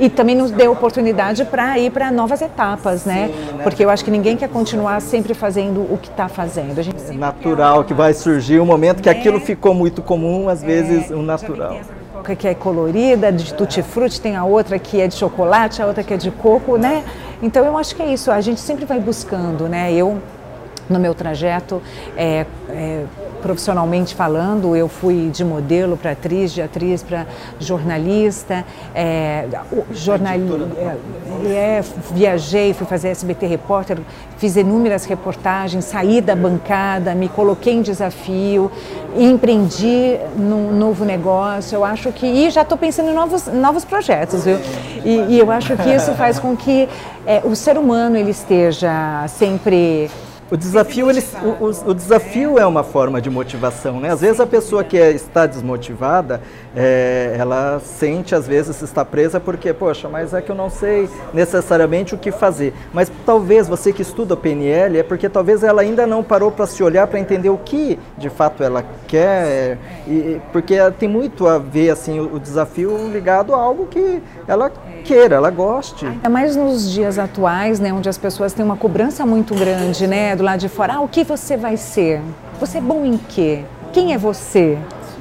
E 0.00 0.08
também 0.08 0.34
nos 0.34 0.50
dê 0.50 0.66
oportunidade 0.66 1.44
para 1.44 1.78
ir 1.78 1.90
para 1.90 2.10
novas 2.10 2.40
etapas, 2.40 3.04
né? 3.04 3.28
Né? 3.28 3.62
Porque 3.62 3.84
eu 3.84 3.90
acho 3.90 4.04
que 4.04 4.10
ninguém 4.10 4.36
quer 4.36 4.48
continuar 4.48 5.00
sempre 5.00 5.34
fazendo 5.34 5.80
o 5.80 5.98
que 6.00 6.08
está 6.08 6.28
fazendo. 6.28 6.74
É 6.80 7.12
natural 7.12 7.84
que 7.84 7.92
vai 7.92 8.14
surgir 8.14 8.58
um 8.58 8.64
momento 8.64 9.02
que 9.02 9.08
é. 9.08 9.12
aquilo 9.12 9.38
ficou 9.38 9.74
muito 9.74 10.00
comum, 10.00 10.48
às 10.48 10.62
vezes, 10.62 11.10
é, 11.10 11.14
um 11.14 11.22
natural 11.22 11.76
que 12.22 12.48
é 12.48 12.54
colorida, 12.54 13.32
de 13.32 13.52
tutti-frutti, 13.52 14.20
tem 14.20 14.36
a 14.36 14.44
outra 14.44 14.78
que 14.78 15.00
é 15.00 15.08
de 15.08 15.14
chocolate, 15.14 15.82
a 15.82 15.86
outra 15.86 16.02
que 16.02 16.14
é 16.14 16.16
de 16.16 16.30
coco, 16.30 16.76
né? 16.76 17.04
Então 17.42 17.64
eu 17.64 17.76
acho 17.76 17.94
que 17.96 18.02
é 18.02 18.06
isso, 18.06 18.30
a 18.30 18.40
gente 18.40 18.60
sempre 18.60 18.84
vai 18.84 19.00
buscando, 19.00 19.68
né? 19.68 19.92
Eu, 19.92 20.20
no 20.88 20.98
meu 20.98 21.14
trajeto, 21.14 21.82
é, 22.16 22.46
é, 22.70 23.04
profissionalmente 23.42 24.14
falando, 24.14 24.74
eu 24.76 24.88
fui 24.88 25.28
de 25.30 25.44
modelo 25.44 25.96
para 25.96 26.12
atriz, 26.12 26.52
de 26.52 26.62
atriz 26.62 27.02
para 27.02 27.26
jornalista, 27.58 28.64
é, 28.94 29.46
jornalista, 29.92 30.68
é, 30.78 31.48
é, 31.48 31.84
viajei, 32.14 32.72
fui 32.72 32.86
fazer 32.86 33.08
SBT 33.08 33.46
Repórter, 33.46 33.98
fiz 34.38 34.56
inúmeras 34.56 35.04
reportagens, 35.04 35.84
saí 35.84 36.20
da 36.20 36.36
bancada, 36.36 37.14
me 37.14 37.28
coloquei 37.28 37.74
em 37.74 37.82
desafio, 37.82 38.70
empreendi 39.16 40.18
num 40.36 40.72
novo 40.72 41.04
negócio. 41.04 41.76
Eu 41.76 41.84
acho 41.84 42.12
que 42.12 42.26
e 42.26 42.48
já 42.50 42.62
estou 42.62 42.78
pensando 42.78 43.10
em 43.10 43.14
novos 43.14 43.46
novos 43.46 43.84
projetos, 43.84 44.44
viu? 44.44 44.58
E, 45.04 45.34
e, 45.34 45.38
eu 45.38 45.50
acho 45.50 45.76
que 45.76 45.90
isso 45.90 46.12
faz 46.12 46.38
com 46.38 46.56
que 46.56 46.88
é, 47.26 47.42
o 47.44 47.54
ser 47.56 47.76
humano 47.76 48.16
ele 48.16 48.30
esteja 48.30 49.26
sempre 49.28 50.08
o 50.52 50.56
desafio, 50.56 51.08
ele, 51.08 51.24
o, 51.42 51.90
o, 51.90 51.94
desafio 51.94 52.58
é 52.58 52.66
uma 52.66 52.84
forma 52.84 53.22
de 53.22 53.30
motivação, 53.30 53.98
né? 53.98 54.10
Às 54.10 54.20
vezes 54.20 54.38
a 54.38 54.46
pessoa 54.46 54.84
que 54.84 54.98
é, 54.98 55.10
está 55.10 55.46
desmotivada, 55.46 56.42
é, 56.76 57.34
ela 57.38 57.80
sente 57.80 58.34
às 58.34 58.46
vezes 58.46 58.82
está 58.82 59.02
presa 59.02 59.40
porque, 59.40 59.72
poxa, 59.72 60.10
mas 60.10 60.34
é 60.34 60.42
que 60.42 60.50
eu 60.50 60.54
não 60.54 60.68
sei 60.68 61.08
necessariamente 61.32 62.14
o 62.14 62.18
que 62.18 62.30
fazer. 62.30 62.74
Mas 62.92 63.10
talvez 63.24 63.66
você 63.66 63.94
que 63.94 64.02
estuda 64.02 64.36
PNL 64.36 64.98
é 64.98 65.02
porque 65.02 65.26
talvez 65.26 65.62
ela 65.62 65.80
ainda 65.80 66.06
não 66.06 66.22
parou 66.22 66.52
para 66.52 66.66
se 66.66 66.82
olhar 66.82 67.06
para 67.06 67.18
entender 67.18 67.48
o 67.48 67.56
que 67.56 67.98
de 68.18 68.28
fato 68.28 68.62
ela 68.62 68.84
quer, 69.08 69.78
e, 70.06 70.38
porque 70.52 70.76
tem 70.98 71.08
muito 71.08 71.48
a 71.48 71.56
ver 71.56 71.88
assim 71.88 72.20
o, 72.20 72.34
o 72.34 72.38
desafio 72.38 73.08
ligado 73.10 73.54
a 73.54 73.56
algo 73.56 73.86
que 73.86 74.22
ela 74.46 74.70
queira, 75.02 75.36
ela 75.36 75.50
goste. 75.50 76.06
Ainda 76.06 76.28
mais 76.28 76.56
nos 76.56 76.90
dias 76.90 77.18
atuais, 77.18 77.78
né, 77.78 77.92
onde 77.92 78.08
as 78.08 78.16
pessoas 78.16 78.52
têm 78.52 78.64
uma 78.64 78.76
cobrança 78.76 79.26
muito 79.26 79.54
grande, 79.54 80.06
né, 80.06 80.34
do 80.34 80.42
lado 80.42 80.60
de 80.60 80.68
fora. 80.68 80.94
Ah, 80.94 81.00
o 81.00 81.08
que 81.08 81.24
você 81.24 81.56
vai 81.56 81.76
ser? 81.76 82.20
Você 82.58 82.78
é 82.78 82.80
bom 82.80 83.04
em 83.04 83.18
quê? 83.18 83.64
Quem 83.92 84.14
é 84.14 84.18
você? 84.18 84.78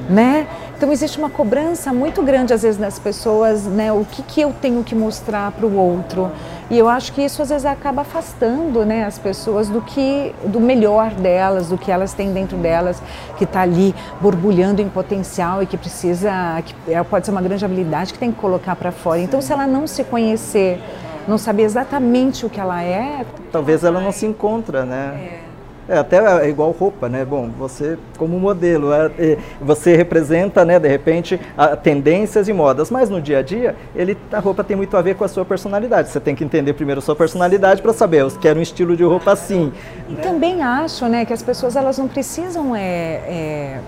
Né? 0.09 0.47
Então 0.81 0.91
existe 0.91 1.19
uma 1.19 1.29
cobrança 1.29 1.93
muito 1.93 2.23
grande 2.23 2.55
às 2.55 2.63
vezes 2.63 2.79
das 2.81 2.97
pessoas, 2.97 3.65
né? 3.65 3.93
O 3.93 4.03
que, 4.03 4.23
que 4.23 4.41
eu 4.41 4.51
tenho 4.51 4.83
que 4.83 4.95
mostrar 4.95 5.51
para 5.51 5.63
o 5.63 5.77
outro? 5.77 6.31
E 6.71 6.75
eu 6.79 6.89
acho 6.89 7.13
que 7.13 7.21
isso 7.21 7.39
às 7.39 7.49
vezes 7.49 7.67
acaba 7.67 8.01
afastando, 8.01 8.83
né, 8.83 9.05
as 9.05 9.19
pessoas 9.19 9.69
do 9.69 9.79
que 9.79 10.33
do 10.43 10.59
melhor 10.59 11.11
delas, 11.11 11.69
do 11.69 11.77
que 11.77 11.91
elas 11.91 12.13
têm 12.13 12.33
dentro 12.33 12.57
delas, 12.57 12.99
que 13.37 13.43
está 13.43 13.61
ali 13.61 13.93
borbulhando 14.19 14.81
em 14.81 14.89
potencial 14.89 15.61
e 15.61 15.67
que 15.67 15.77
precisa, 15.77 16.31
que 16.65 16.73
é, 16.91 17.03
pode 17.03 17.27
ser 17.27 17.31
uma 17.31 17.43
grande 17.43 17.63
habilidade 17.63 18.11
que 18.11 18.17
tem 18.17 18.31
que 18.31 18.39
colocar 18.39 18.75
para 18.75 18.91
fora. 18.91 19.19
Então 19.19 19.39
se 19.39 19.53
ela 19.53 19.67
não 19.67 19.85
se 19.85 20.03
conhecer, 20.03 20.81
não 21.27 21.37
saber 21.37 21.61
exatamente 21.61 22.43
o 22.43 22.49
que 22.49 22.59
ela 22.59 22.81
é, 22.81 23.23
talvez 23.51 23.83
ela 23.83 24.01
não 24.01 24.11
se 24.11 24.25
encontra, 24.25 24.83
né? 24.83 25.41
É. 25.47 25.50
É, 25.91 25.97
até 25.97 26.45
é 26.45 26.47
igual 26.47 26.71
roupa, 26.71 27.09
né? 27.09 27.25
Bom, 27.25 27.49
você 27.49 27.99
como 28.17 28.39
modelo, 28.39 28.93
é, 28.93 29.11
é, 29.19 29.37
você 29.59 29.93
representa, 29.93 30.63
né, 30.63 30.79
de 30.79 30.87
repente, 30.87 31.37
a, 31.57 31.75
tendências 31.75 32.47
e 32.47 32.53
modas, 32.53 32.89
mas 32.89 33.09
no 33.09 33.21
dia 33.21 33.39
a 33.39 33.41
dia, 33.41 33.75
ele, 33.93 34.17
a 34.31 34.39
roupa 34.39 34.63
tem 34.63 34.77
muito 34.77 34.95
a 34.95 35.01
ver 35.01 35.15
com 35.15 35.25
a 35.25 35.27
sua 35.27 35.43
personalidade. 35.43 36.07
Você 36.07 36.21
tem 36.21 36.33
que 36.33 36.45
entender 36.45 36.71
primeiro 36.71 36.99
a 36.99 37.01
sua 37.01 37.13
personalidade 37.13 37.81
para 37.81 37.91
saber, 37.91 38.21
eu 38.21 38.31
quero 38.31 38.59
um 38.59 38.61
estilo 38.61 38.95
de 38.95 39.03
roupa 39.03 39.33
assim. 39.33 39.73
E 40.09 40.15
também 40.15 40.61
acho, 40.61 41.07
né, 41.07 41.25
que 41.25 41.33
as 41.33 41.43
pessoas 41.43 41.75
elas 41.75 41.97
não 41.97 42.07
precisam 42.07 42.73
é, 42.73 42.81
é 43.27 43.79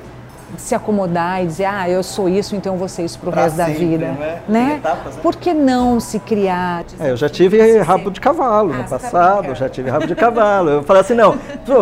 se 0.58 0.76
acomodar 0.76 1.44
e 1.44 1.48
dizer, 1.48 1.66
ah, 1.66 1.90
eu 1.90 2.04
sou 2.04 2.30
isso, 2.30 2.56
então 2.56 2.74
eu 2.74 2.80
vou 2.80 2.88
ser 2.88 3.04
isso 3.04 3.20
pro 3.20 3.32
pra 3.32 3.44
resto 3.44 3.58
sempre, 3.58 3.74
da 3.74 3.80
vida. 3.80 4.06
É? 4.06 4.42
Né? 4.48 4.76
Etapas, 4.78 5.16
né? 5.16 5.22
Por 5.22 5.36
que 5.36 5.54
não 5.54 6.00
se 6.00 6.20
criar? 6.20 6.84
É, 7.00 7.12
eu 7.12 7.18
já 7.18 7.30
tive 7.30 7.80
rabo 7.80 8.12
de 8.12 8.20
cavalo 8.20 8.74
ah, 8.74 8.78
no 8.78 8.84
passado, 8.86 9.48
tá 9.48 9.54
já 9.54 9.70
tive 9.70 9.90
rabo 9.90 10.08
de 10.08 10.16
cavalo. 10.16 10.70
Eu 10.70 10.84
falei 10.84 11.02
assim, 11.02 11.14
não, 11.14 11.38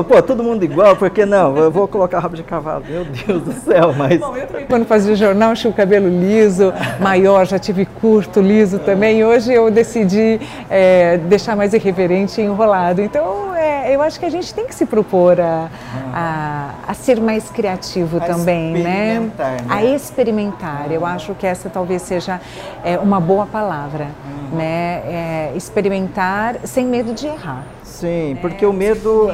pô, 0.07 0.21
todo 0.21 0.43
mundo 0.43 0.63
igual, 0.63 0.95
por 0.95 1.09
que 1.09 1.25
não? 1.25 1.55
Eu 1.57 1.71
vou 1.71 1.87
colocar 1.87 2.19
rabo 2.19 2.35
de 2.35 2.43
cavalo. 2.43 2.83
Meu 2.87 3.05
Deus 3.05 3.43
do 3.43 3.53
céu, 3.53 3.93
mas. 3.97 4.19
Bom, 4.19 4.35
eu 4.35 4.47
também, 4.47 4.65
quando 4.65 4.85
fazia 4.85 5.15
jornal, 5.15 5.53
tinha 5.53 5.71
o 5.71 5.73
cabelo 5.73 6.07
liso, 6.07 6.73
maior, 6.99 7.45
já 7.45 7.59
tive 7.59 7.85
curto, 7.85 8.39
liso 8.41 8.79
também. 8.79 9.23
Hoje 9.23 9.53
eu 9.53 9.69
decidi 9.69 10.39
é, 10.69 11.17
deixar 11.17 11.55
mais 11.55 11.73
irreverente 11.73 12.41
e 12.41 12.43
enrolado. 12.43 13.01
Então, 13.01 13.50
é, 13.50 13.50
eu 13.93 14.01
acho 14.01 14.19
que 14.19 14.25
a 14.25 14.29
gente 14.29 14.53
tem 14.53 14.65
que 14.65 14.73
se 14.73 14.85
propor 14.85 15.39
a, 15.39 15.69
a, 16.13 16.69
a 16.87 16.93
ser 16.93 17.19
mais 17.19 17.49
criativo 17.49 18.17
a 18.17 18.21
também 18.21 18.73
né? 18.73 19.31
né? 19.37 19.57
A 19.69 19.83
experimentar. 19.83 20.91
Eu 20.91 21.05
acho 21.05 21.33
que 21.35 21.45
essa 21.45 21.69
talvez 21.69 22.01
seja 22.01 22.39
é, 22.83 22.97
uma 22.97 23.19
boa 23.19 23.45
palavra, 23.45 24.07
uhum. 24.25 24.57
né? 24.57 25.01
É, 25.05 25.51
experimentar 25.55 26.57
sem 26.63 26.85
medo 26.85 27.13
de 27.13 27.27
errar. 27.27 27.65
Sim, 27.83 28.37
porque 28.41 28.65
o 28.65 28.73
medo 28.73 29.29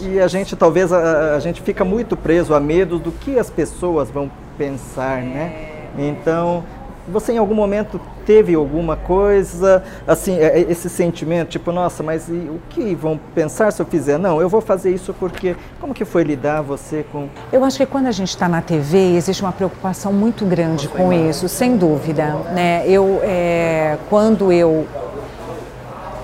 e 0.00 0.18
a 0.18 0.26
gente 0.26 0.56
talvez 0.56 0.92
a, 0.92 1.36
a, 1.36 1.40
gente 1.40 1.62
fica 1.62 1.84
muito 1.84 2.16
preso 2.16 2.54
a 2.54 2.60
medo 2.60 2.98
do 2.98 3.12
que 3.12 3.38
as 3.38 3.48
pessoas 3.48 4.10
vão 4.10 4.30
pensar, 4.58 5.22
né? 5.22 5.52
É. 5.96 6.08
Então 6.08 6.64
você 7.08 7.32
em 7.32 7.38
algum 7.38 7.54
momento 7.54 8.00
teve 8.24 8.54
alguma 8.54 8.96
coisa, 8.96 9.82
assim, 10.06 10.38
é, 10.38 10.60
é, 10.60 10.70
esse 10.70 10.88
sentimento, 10.88 11.50
tipo, 11.50 11.72
nossa, 11.72 12.02
mas 12.02 12.28
o 12.28 12.60
que 12.70 12.94
vão 12.94 13.18
pensar 13.34 13.72
se 13.72 13.82
eu 13.82 13.86
fizer? 13.86 14.18
Não, 14.18 14.40
eu 14.40 14.48
vou 14.48 14.60
fazer 14.60 14.90
isso 14.90 15.14
porque. 15.14 15.56
Como 15.80 15.92
que 15.92 16.04
foi 16.04 16.22
lidar 16.22 16.62
você 16.62 17.04
com. 17.10 17.28
Eu 17.52 17.64
acho 17.64 17.76
que 17.76 17.86
quando 17.86 18.06
a 18.06 18.12
gente 18.12 18.28
está 18.28 18.48
na 18.48 18.62
TV, 18.62 19.16
existe 19.16 19.42
uma 19.42 19.52
preocupação 19.52 20.12
muito 20.12 20.44
grande 20.44 20.88
com 20.88 21.12
isso, 21.12 21.48
sem 21.48 21.76
dúvida. 21.76 22.34
Né? 22.54 22.84
Eu, 22.86 23.20
é, 23.22 23.98
quando 24.08 24.52
eu 24.52 24.86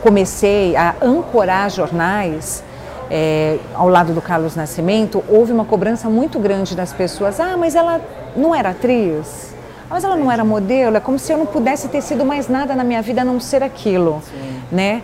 comecei 0.00 0.76
a 0.76 0.94
ancorar 1.02 1.70
jornais, 1.70 2.62
é, 3.10 3.58
ao 3.74 3.88
lado 3.88 4.12
do 4.12 4.22
Carlos 4.22 4.54
Nascimento, 4.54 5.24
houve 5.28 5.52
uma 5.52 5.64
cobrança 5.64 6.08
muito 6.08 6.38
grande 6.38 6.76
das 6.76 6.92
pessoas. 6.92 7.40
Ah, 7.40 7.56
mas 7.56 7.74
ela 7.74 8.00
não 8.36 8.54
era 8.54 8.70
atriz? 8.70 9.57
Mas 9.88 10.04
ela 10.04 10.16
não 10.16 10.30
era 10.30 10.44
modelo, 10.44 10.96
é 10.96 11.00
como 11.00 11.18
se 11.18 11.32
eu 11.32 11.38
não 11.38 11.46
pudesse 11.46 11.88
ter 11.88 12.02
sido 12.02 12.24
mais 12.24 12.48
nada 12.48 12.74
na 12.74 12.84
minha 12.84 13.00
vida 13.00 13.22
a 13.22 13.24
não 13.24 13.40
ser 13.40 13.62
aquilo, 13.62 14.22
Sim. 14.24 14.60
né? 14.70 15.02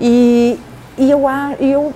E, 0.00 0.58
e 0.98 1.10
eu, 1.10 1.22
eu, 1.60 1.92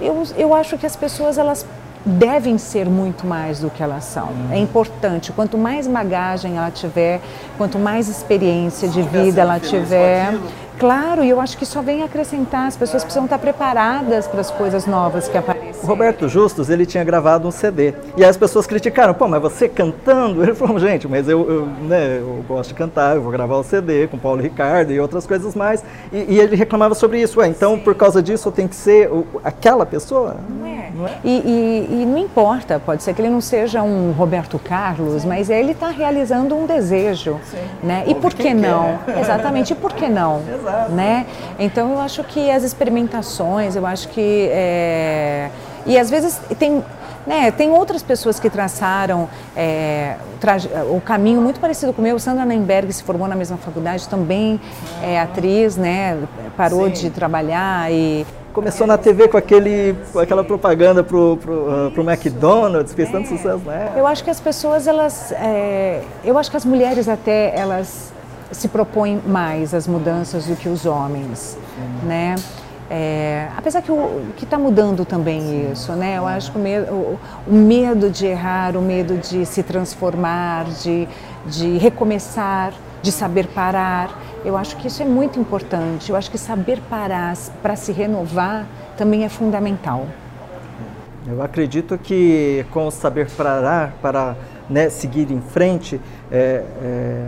eu, 0.00 0.22
eu 0.36 0.54
acho 0.54 0.78
que 0.78 0.86
as 0.86 0.94
pessoas, 0.94 1.36
elas 1.36 1.66
devem 2.06 2.58
ser 2.58 2.86
muito 2.86 3.26
mais 3.26 3.60
do 3.60 3.70
que 3.70 3.82
elas 3.82 4.04
são. 4.04 4.26
Hum. 4.26 4.48
É 4.52 4.58
importante. 4.58 5.32
Quanto 5.32 5.56
mais 5.56 5.86
bagagem 5.88 6.58
ela 6.58 6.70
tiver, 6.70 7.20
quanto 7.56 7.78
mais 7.78 8.08
experiência 8.08 8.88
de 8.88 9.02
vida 9.02 9.40
ela 9.40 9.58
tiver, 9.58 10.34
Claro, 10.78 11.22
e 11.22 11.30
eu 11.30 11.40
acho 11.40 11.56
que 11.56 11.64
só 11.64 11.80
vem 11.80 12.02
acrescentar, 12.02 12.66
as 12.66 12.76
pessoas 12.76 13.04
precisam 13.04 13.24
estar 13.24 13.38
preparadas 13.38 14.26
para 14.26 14.40
as 14.40 14.50
coisas 14.50 14.86
novas 14.86 15.28
que 15.28 15.38
aparecem. 15.38 15.53
O 15.84 15.86
Roberto 15.86 16.26
Justus, 16.30 16.70
ele 16.70 16.86
tinha 16.86 17.04
gravado 17.04 17.46
um 17.46 17.50
CD, 17.50 17.92
e 18.16 18.24
aí 18.24 18.30
as 18.30 18.38
pessoas 18.38 18.66
criticaram, 18.66 19.12
pô, 19.12 19.28
mas 19.28 19.42
você 19.42 19.68
cantando? 19.68 20.40
Ele 20.42 20.54
falou, 20.54 20.78
gente, 20.78 21.06
mas 21.06 21.28
eu, 21.28 21.46
eu, 21.50 21.66
né, 21.66 22.20
eu 22.20 22.42
gosto 22.48 22.70
de 22.70 22.74
cantar, 22.74 23.16
eu 23.16 23.22
vou 23.22 23.30
gravar 23.30 23.56
o 23.56 23.62
CD 23.62 24.06
com 24.06 24.16
Paulo 24.16 24.40
Ricardo 24.40 24.92
e 24.92 24.98
outras 24.98 25.26
coisas 25.26 25.54
mais, 25.54 25.84
e, 26.10 26.34
e 26.34 26.40
ele 26.40 26.56
reclamava 26.56 26.94
sobre 26.94 27.20
isso, 27.20 27.38
Ué, 27.38 27.48
então 27.48 27.78
por 27.78 27.94
causa 27.94 28.22
disso 28.22 28.48
eu 28.48 28.52
tenho 28.52 28.66
que 28.68 28.74
ser 28.74 29.10
o, 29.10 29.26
aquela 29.44 29.84
pessoa? 29.84 30.36
Não 30.48 30.66
é. 30.66 30.90
Não 30.94 31.06
é? 31.06 31.18
E, 31.22 31.30
e, 31.30 32.02
e, 32.02 32.06
não 32.06 32.16
importa, 32.16 32.80
pode 32.80 33.02
ser 33.02 33.14
que 33.14 33.20
ele 33.20 33.28
não 33.28 33.40
seja 33.40 33.82
um 33.82 34.12
Roberto 34.12 34.58
Carlos, 34.58 35.22
Sim. 35.22 35.28
mas 35.28 35.50
ele 35.50 35.72
está 35.72 35.88
realizando 35.88 36.56
um 36.56 36.66
desejo, 36.66 37.38
Sim. 37.50 37.58
né? 37.82 38.04
E 38.06 38.14
por 38.14 38.32
que 38.32 38.54
não? 38.54 38.98
Quer. 39.04 39.18
Exatamente, 39.20 39.72
e 39.72 39.76
por 39.76 39.92
que 39.92 40.08
não? 40.08 40.40
Exato. 40.48 40.92
Né? 40.92 41.26
Então 41.58 41.92
eu 41.92 42.00
acho 42.00 42.22
que 42.24 42.50
as 42.50 42.62
experimentações, 42.62 43.76
eu 43.76 43.84
acho 43.84 44.08
que 44.08 44.48
é... 44.50 45.50
e 45.86 45.98
às 45.98 46.10
vezes 46.10 46.40
tem 46.58 46.82
né, 47.26 47.50
tem 47.50 47.70
outras 47.70 48.02
pessoas 48.02 48.38
que 48.38 48.50
traçaram 48.50 49.28
é, 49.56 50.16
tra 50.40 50.56
o 50.90 51.00
caminho 51.00 51.40
muito 51.40 51.58
parecido 51.58 51.92
com 51.92 52.02
o 52.02 52.04
meu. 52.04 52.18
Sandra 52.18 52.44
Nemberg 52.44 52.92
se 52.92 53.02
formou 53.02 53.26
na 53.26 53.34
mesma 53.34 53.56
faculdade, 53.56 54.06
também 54.08 54.60
é 55.02 55.18
atriz, 55.18 55.76
né, 55.76 56.18
parou 56.56 56.86
Sim. 56.86 56.92
de 56.92 57.10
trabalhar 57.10 57.90
e 57.90 58.26
começou 58.52 58.86
na 58.86 58.96
TV 58.96 59.26
com, 59.26 59.36
aquele, 59.36 59.96
com 60.12 60.20
aquela 60.20 60.44
propaganda 60.44 61.02
pro, 61.02 61.36
pro, 61.38 61.52
uh, 61.52 61.90
pro 61.90 62.08
McDonald's, 62.08 62.94
fez 62.94 63.10
tanto 63.10 63.26
é. 63.26 63.36
sucesso, 63.36 63.64
né? 63.66 63.92
Eu 63.96 64.06
acho 64.06 64.22
que 64.22 64.30
as 64.30 64.38
pessoas, 64.38 64.86
elas, 64.86 65.32
é, 65.32 66.00
eu 66.24 66.38
acho 66.38 66.50
que 66.50 66.56
as 66.56 66.64
mulheres 66.64 67.08
até, 67.08 67.52
elas 67.58 68.12
se 68.52 68.68
propõem 68.68 69.20
mais 69.26 69.74
as 69.74 69.88
mudanças 69.88 70.46
do 70.46 70.54
que 70.54 70.68
os 70.68 70.86
homens, 70.86 71.58
Sim. 71.74 72.06
né? 72.06 72.36
É, 72.90 73.48
apesar 73.56 73.80
que 73.80 73.90
o 73.90 74.26
que 74.36 74.44
está 74.44 74.58
mudando 74.58 75.04
também 75.04 75.40
Sim. 75.40 75.72
isso, 75.72 75.92
né? 75.92 76.18
Eu 76.18 76.26
acho 76.26 76.52
que 76.52 76.58
o 76.58 76.60
medo, 76.60 76.92
o, 76.92 77.18
o 77.46 77.52
medo, 77.52 78.10
de 78.10 78.26
errar, 78.26 78.76
o 78.76 78.82
medo 78.82 79.16
de 79.16 79.46
se 79.46 79.62
transformar, 79.62 80.66
de, 80.82 81.08
de 81.46 81.78
recomeçar, 81.78 82.74
de 83.02 83.10
saber 83.10 83.46
parar, 83.48 84.10
eu 84.44 84.56
acho 84.56 84.76
que 84.76 84.86
isso 84.86 85.02
é 85.02 85.06
muito 85.06 85.40
importante. 85.40 86.10
Eu 86.10 86.16
acho 86.16 86.30
que 86.30 86.38
saber 86.38 86.78
parar 86.90 87.34
para 87.62 87.74
se 87.74 87.90
renovar 87.90 88.66
também 88.96 89.24
é 89.24 89.28
fundamental. 89.28 90.06
Eu 91.26 91.42
acredito 91.42 91.96
que 91.96 92.66
com 92.70 92.86
o 92.86 92.90
saber 92.90 93.30
parar 93.30 93.94
para 94.02 94.36
né, 94.68 94.90
seguir 94.90 95.30
em 95.30 95.40
frente, 95.40 95.98
é, 96.30 96.62
é 96.82 97.26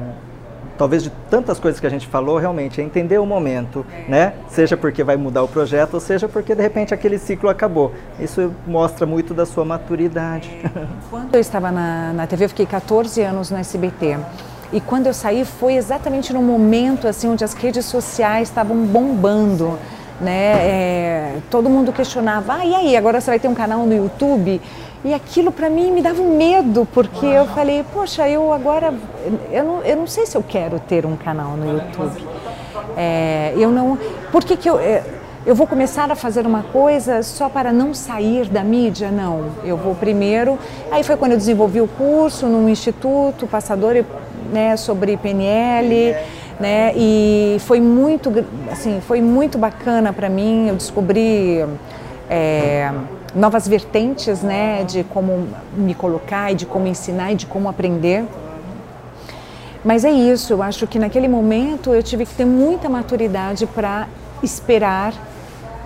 talvez 0.77 1.03
de 1.03 1.11
tantas 1.31 1.59
coisas 1.59 1.81
que 1.81 1.87
a 1.87 1.91
gente 1.91 2.07
falou, 2.07 2.39
realmente 2.39 2.81
é 2.81 2.85
entender 2.85 3.19
o 3.19 3.27
momento, 3.27 3.85
né? 4.09 4.35
Seja 4.49 4.77
porque 4.77 5.03
vai 5.03 5.17
mudar 5.17 5.43
o 5.43 5.49
projeto, 5.49 5.95
ou 5.95 6.01
seja 6.01 6.29
porque 6.29 6.55
de 6.55 6.63
repente 6.63 6.95
aquele 6.95 7.19
ciclo 7.19 7.49
acabou. 7.49 7.93
Isso 8.19 8.53
mostra 8.67 9.07
muito 9.07 9.35
da 9.35 9.47
sua 9.47 9.65
maturidade. 9.65 10.51
Quando 11.11 11.35
eu 11.35 11.41
estava 11.41 11.71
na, 11.71 12.13
na 12.13 12.27
TV, 12.27 12.45
eu 12.45 12.49
fiquei 12.49 12.67
14 12.67 13.21
anos 13.23 13.51
no 13.51 13.59
SBT. 13.59 14.19
E 14.73 14.81
quando 14.81 15.07
eu 15.07 15.15
saí 15.15 15.45
foi 15.45 15.75
exatamente 15.75 16.33
no 16.33 16.43
momento 16.43 17.07
assim 17.07 17.29
onde 17.29 17.45
as 17.45 17.55
redes 17.55 17.85
sociais 17.85 18.49
estavam 18.49 18.77
bombando, 18.85 19.79
né? 20.21 20.53
É, 20.59 21.37
todo 21.51 21.71
mundo 21.71 21.93
questionava, 21.93 22.55
ah, 22.55 22.65
e 22.65 22.75
aí, 22.75 22.97
agora 22.97 23.21
você 23.21 23.31
vai 23.31 23.39
ter 23.39 23.49
um 23.49 23.55
canal 23.55 23.87
no 23.87 23.95
YouTube? 23.95 24.61
E 25.05 25.15
aquilo 25.15 25.53
para 25.53 25.71
mim 25.71 25.93
me 25.93 26.03
dava 26.03 26.21
um 26.21 26.37
medo, 26.37 26.87
porque 26.93 27.27
eu 27.27 27.47
falei, 27.47 27.85
poxa, 27.93 28.29
eu 28.29 28.53
agora, 28.53 28.93
eu 29.53 29.65
não, 29.65 29.83
eu 29.83 29.97
não 29.97 30.07
sei 30.07 30.27
se 30.27 30.37
eu 30.37 30.43
quero 30.43 30.81
ter 30.81 31.07
um 31.07 31.17
canal 31.17 31.57
no 31.57 31.73
YouTube. 31.73 32.27
É, 32.97 33.53
eu 33.57 33.71
não, 33.71 33.99
por 34.33 34.43
que, 34.43 34.57
que 34.57 34.69
eu, 34.69 34.79
é, 34.79 35.03
eu 35.47 35.55
vou 35.55 35.67
começar 35.67 36.11
a 36.11 36.17
fazer 36.17 36.45
uma 36.45 36.65
coisa 36.65 37.23
só 37.23 37.49
para 37.49 37.73
não 37.73 37.95
sair 37.95 38.49
da 38.49 38.65
mídia? 38.65 39.13
Não, 39.13 39.45
eu 39.65 39.77
vou 39.77 39.95
primeiro. 39.95 40.59
Aí 40.91 41.05
foi 41.05 41.17
quando 41.17 41.33
eu 41.33 41.39
desenvolvi 41.39 41.81
o 41.81 41.87
curso 41.87 42.47
num 42.47 42.69
instituto, 42.69 43.47
passador 43.47 44.05
né, 44.53 44.77
sobre 44.77 45.17
PNL. 45.17 46.17
Né, 46.59 46.93
e 46.97 47.59
foi 47.61 47.81
muito, 47.81 48.33
assim, 48.73 49.01
foi 49.07 49.21
muito 49.21 49.57
bacana 49.57 50.13
para 50.13 50.29
mim. 50.29 50.69
Eu 50.69 50.75
descobri 50.75 51.65
é, 52.29 52.91
novas 53.37 53.69
vertentes, 53.69 54.43
né, 54.43 54.83
de 54.85 55.05
como 55.05 55.47
me 55.77 55.95
colocar 55.95 56.51
e 56.51 56.55
de 56.55 56.65
como 56.65 56.87
ensinar 56.87 57.33
e 57.33 57.35
de 57.35 57.47
como 57.47 57.69
aprender. 57.69 58.25
Mas 59.85 60.05
é 60.05 60.11
isso, 60.11 60.53
eu 60.53 60.63
acho 60.63 60.87
que 60.87 60.99
naquele 60.99 61.29
momento 61.29 61.95
eu 61.95 62.03
tive 62.03 62.25
que 62.25 62.35
ter 62.35 62.47
muita 62.47 62.89
maturidade 62.89 63.67
para 63.67 64.09
esperar 64.43 65.13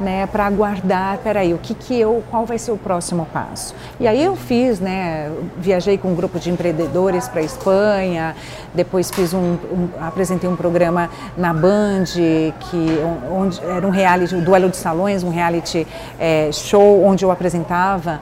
né, 0.00 0.26
para 0.26 0.46
aguardar, 0.46 1.18
peraí, 1.18 1.52
o 1.52 1.58
que 1.58 1.74
que 1.74 1.98
eu, 2.00 2.22
qual 2.30 2.46
vai 2.46 2.58
ser 2.58 2.72
o 2.72 2.76
próximo 2.78 3.26
passo? 3.32 3.74
E 3.98 4.08
aí 4.08 4.22
eu 4.22 4.34
fiz, 4.34 4.80
né, 4.80 5.30
viajei 5.56 5.98
com 5.98 6.08
um 6.08 6.14
grupo 6.14 6.38
de 6.38 6.50
empreendedores 6.50 7.28
para 7.28 7.42
Espanha, 7.42 8.34
depois 8.74 9.10
fiz 9.10 9.34
um, 9.34 9.38
um, 9.38 9.88
apresentei 10.00 10.48
um 10.48 10.56
programa 10.56 11.10
na 11.36 11.52
Band 11.52 12.04
que 12.04 13.00
onde 13.30 13.60
era 13.62 13.86
um 13.86 13.90
reality, 13.90 14.34
o 14.34 14.40
duelo 14.40 14.68
de 14.68 14.76
salões, 14.76 15.22
um 15.22 15.30
reality 15.30 15.86
é, 16.18 16.50
show 16.52 17.04
onde 17.04 17.24
eu 17.24 17.30
apresentava. 17.30 18.20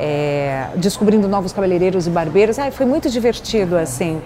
É, 0.00 0.68
descobrindo 0.76 1.26
novos 1.26 1.52
cabeleireiros 1.52 2.06
e 2.06 2.10
barbeiros, 2.10 2.56
ah, 2.60 2.70
foi 2.70 2.86
muito 2.86 3.10
divertido 3.10 3.76
assim 3.76 4.22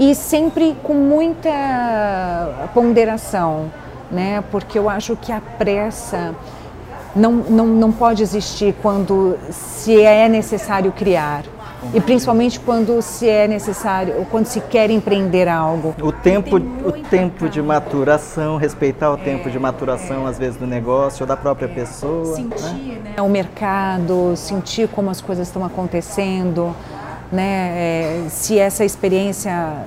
e 0.00 0.14
sempre 0.14 0.74
com 0.82 0.94
muita 0.94 1.50
ponderação 2.72 3.70
né? 4.10 4.42
Porque 4.50 4.78
eu 4.78 4.88
acho 4.88 5.16
que 5.16 5.32
a 5.32 5.40
pressa 5.40 6.34
não, 7.14 7.32
não, 7.32 7.66
não 7.66 7.92
pode 7.92 8.22
existir 8.22 8.74
quando 8.80 9.38
se 9.50 10.00
é 10.00 10.28
necessário 10.28 10.92
criar. 10.92 11.44
E 11.94 12.00
principalmente 12.00 12.60
quando 12.60 13.00
se 13.00 13.26
é 13.26 13.48
necessário, 13.48 14.18
ou 14.18 14.26
quando 14.26 14.46
se 14.46 14.60
quer 14.60 14.90
empreender 14.90 15.48
algo. 15.48 15.94
O 16.02 16.12
tempo, 16.12 16.56
o 16.56 16.92
tempo 16.92 17.48
de 17.48 17.62
maturação, 17.62 18.58
respeitar 18.58 19.10
o 19.10 19.14
é, 19.14 19.22
tempo 19.22 19.50
de 19.50 19.58
maturação, 19.58 20.26
é. 20.26 20.30
às 20.30 20.38
vezes, 20.38 20.56
do 20.56 20.66
negócio 20.66 21.22
ou 21.22 21.26
da 21.26 21.36
própria 21.36 21.66
é. 21.66 21.68
pessoa. 21.68 22.36
Sentir 22.36 22.62
né? 22.62 23.14
né? 23.16 23.22
o 23.22 23.28
mercado, 23.28 24.34
sentir 24.36 24.88
como 24.88 25.08
as 25.08 25.22
coisas 25.22 25.48
estão 25.48 25.64
acontecendo, 25.64 26.76
né? 27.32 27.72
É, 27.74 28.26
se 28.28 28.58
essa 28.58 28.84
experiência 28.84 29.86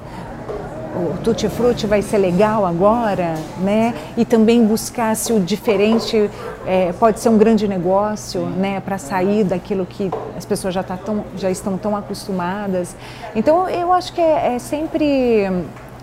o 0.96 1.18
Tutti 1.24 1.50
Frutti 1.50 1.88
vai 1.88 2.02
ser 2.02 2.18
legal 2.18 2.66
agora, 2.66 3.36
né? 3.60 3.94
E 4.16 4.24
também 4.24 4.66
buscar 4.66 5.16
se 5.16 5.34
o 5.34 5.40
diferente 5.40 6.30
é, 6.66 6.94
pode 6.94 7.20
ser 7.20 7.30
um 7.30 7.38
grande 7.38 7.68
negócio, 7.68 8.46
né? 8.46 8.80
Para 8.80 8.98
sair 8.98 9.44
daquilo 9.44 9.86
que 9.86 10.12
as 10.38 10.46
pessoas 10.46 10.74
já, 10.74 10.84
tá 10.84 10.98
tão, 10.98 11.26
já 11.36 11.50
estão 11.50 11.78
tão 11.78 11.96
acostumadas. 11.96 12.96
Então 13.36 13.68
eu 13.70 13.92
acho 13.92 14.14
que 14.14 14.22
é, 14.22 14.56
é 14.56 14.60
sempre 14.60 15.50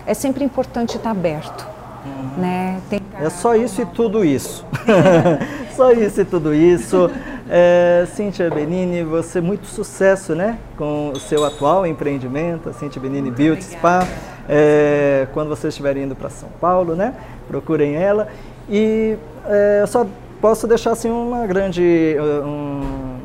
é 0.05 0.13
sempre 0.13 0.43
importante 0.43 0.97
estar 0.97 1.11
aberto, 1.11 1.67
uhum. 2.05 2.41
né? 2.41 2.81
É 3.21 3.29
só 3.29 3.55
isso 3.55 3.81
e 3.81 3.85
tudo 3.85 4.25
isso. 4.25 4.65
só 5.75 5.91
isso 5.91 6.21
e 6.21 6.25
tudo 6.25 6.53
isso. 6.53 7.09
É, 7.49 8.07
Cíntia 8.13 8.49
Benini, 8.49 9.03
você 9.03 9.41
muito 9.41 9.67
sucesso, 9.67 10.33
né? 10.35 10.57
Com 10.77 11.11
o 11.11 11.19
seu 11.19 11.45
atual 11.45 11.85
empreendimento, 11.85 12.69
a 12.69 12.73
Cíntia 12.73 13.01
Benini 13.01 13.29
Beauty 13.29 13.63
Spa. 13.63 14.07
É, 14.49 15.27
quando 15.33 15.49
vocês 15.49 15.73
estiverem 15.73 16.03
indo 16.03 16.15
para 16.15 16.29
São 16.29 16.49
Paulo, 16.59 16.95
né? 16.95 17.13
Procurem 17.47 17.95
ela. 17.95 18.27
E 18.69 19.17
é, 19.45 19.79
eu 19.81 19.87
só 19.87 20.05
posso 20.39 20.67
deixar 20.67 20.91
assim 20.91 21.09
uma 21.09 21.45
grande 21.45 22.15
um, 22.43 23.19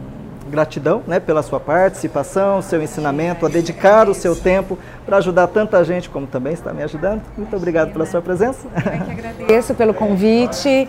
gratidão 0.51 1.03
né, 1.07 1.19
pela 1.19 1.43
sua 1.43 1.59
participação, 1.59 2.63
seu 2.63 2.83
ensinamento, 2.83 3.45
a 3.45 3.49
dedicar 3.49 4.09
o 4.09 4.15
seu 4.15 4.37
tempo 4.37 4.79
para 5.05 5.17
ajudar 5.19 5.47
tanta 5.49 5.83
gente 5.85 6.09
como 6.09 6.27
também 6.27 6.53
está 6.53 6.73
me 6.73 6.83
ajudando. 6.83 7.23
Muito 7.37 7.57
obrigado 7.57 7.93
pela 7.93 8.07
sua 8.07 8.23
presença. 8.23 8.67
Eu 8.77 9.05
que 9.05 9.11
agradeço 9.11 9.75
pelo 9.75 9.93
convite. 9.93 10.89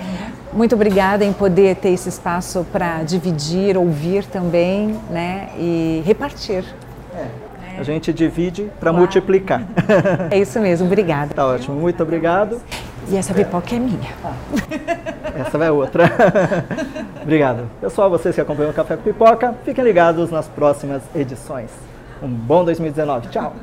Muito 0.53 0.75
obrigada 0.75 1.25
em 1.25 1.33
poder 1.33 1.75
ter 1.75 1.89
esse 1.89 2.09
espaço 2.09 2.65
para 2.71 3.03
dividir, 3.03 3.77
ouvir 3.77 4.25
também, 4.25 4.95
né, 5.09 5.49
e 5.57 6.01
repartir. 6.05 6.63
É. 7.15 7.46
A 7.77 7.83
gente 7.83 8.11
divide 8.11 8.71
para 8.79 8.91
multiplicar. 8.91 9.61
É 10.31 10.37
isso 10.37 10.59
mesmo, 10.59 10.87
obrigada. 10.87 11.33
Tá 11.33 11.45
ótimo, 11.45 11.79
muito 11.79 12.01
obrigado. 12.01 12.59
E 13.09 13.15
essa 13.15 13.33
pipoca 13.33 13.75
é 13.75 13.79
minha. 13.79 14.11
Ah, 14.23 14.33
essa 15.39 15.57
vai 15.57 15.69
outra. 15.69 16.11
obrigado. 17.21 17.69
Pessoal, 17.79 18.09
vocês 18.09 18.35
que 18.35 18.41
acompanham 18.41 18.71
o 18.71 18.73
Café 18.73 18.97
com 18.97 19.03
Pipoca, 19.03 19.55
fiquem 19.63 19.83
ligados 19.83 20.29
nas 20.31 20.47
próximas 20.47 21.01
edições. 21.15 21.69
Um 22.21 22.27
bom 22.27 22.65
2019. 22.65 23.29
Tchau. 23.29 23.55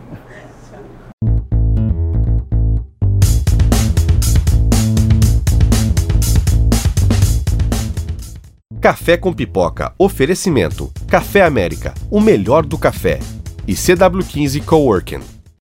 Café 8.81 9.17
com 9.17 9.33
Pipoca. 9.33 9.93
Oferecimento. 9.99 10.91
Café 11.09 11.43
América. 11.43 11.95
O 12.11 12.21
melhor 12.21 12.65
do 12.65 12.79
café 12.79 13.19
e 13.67 13.75
CW15 13.75 14.65
Coworking. 14.65 15.34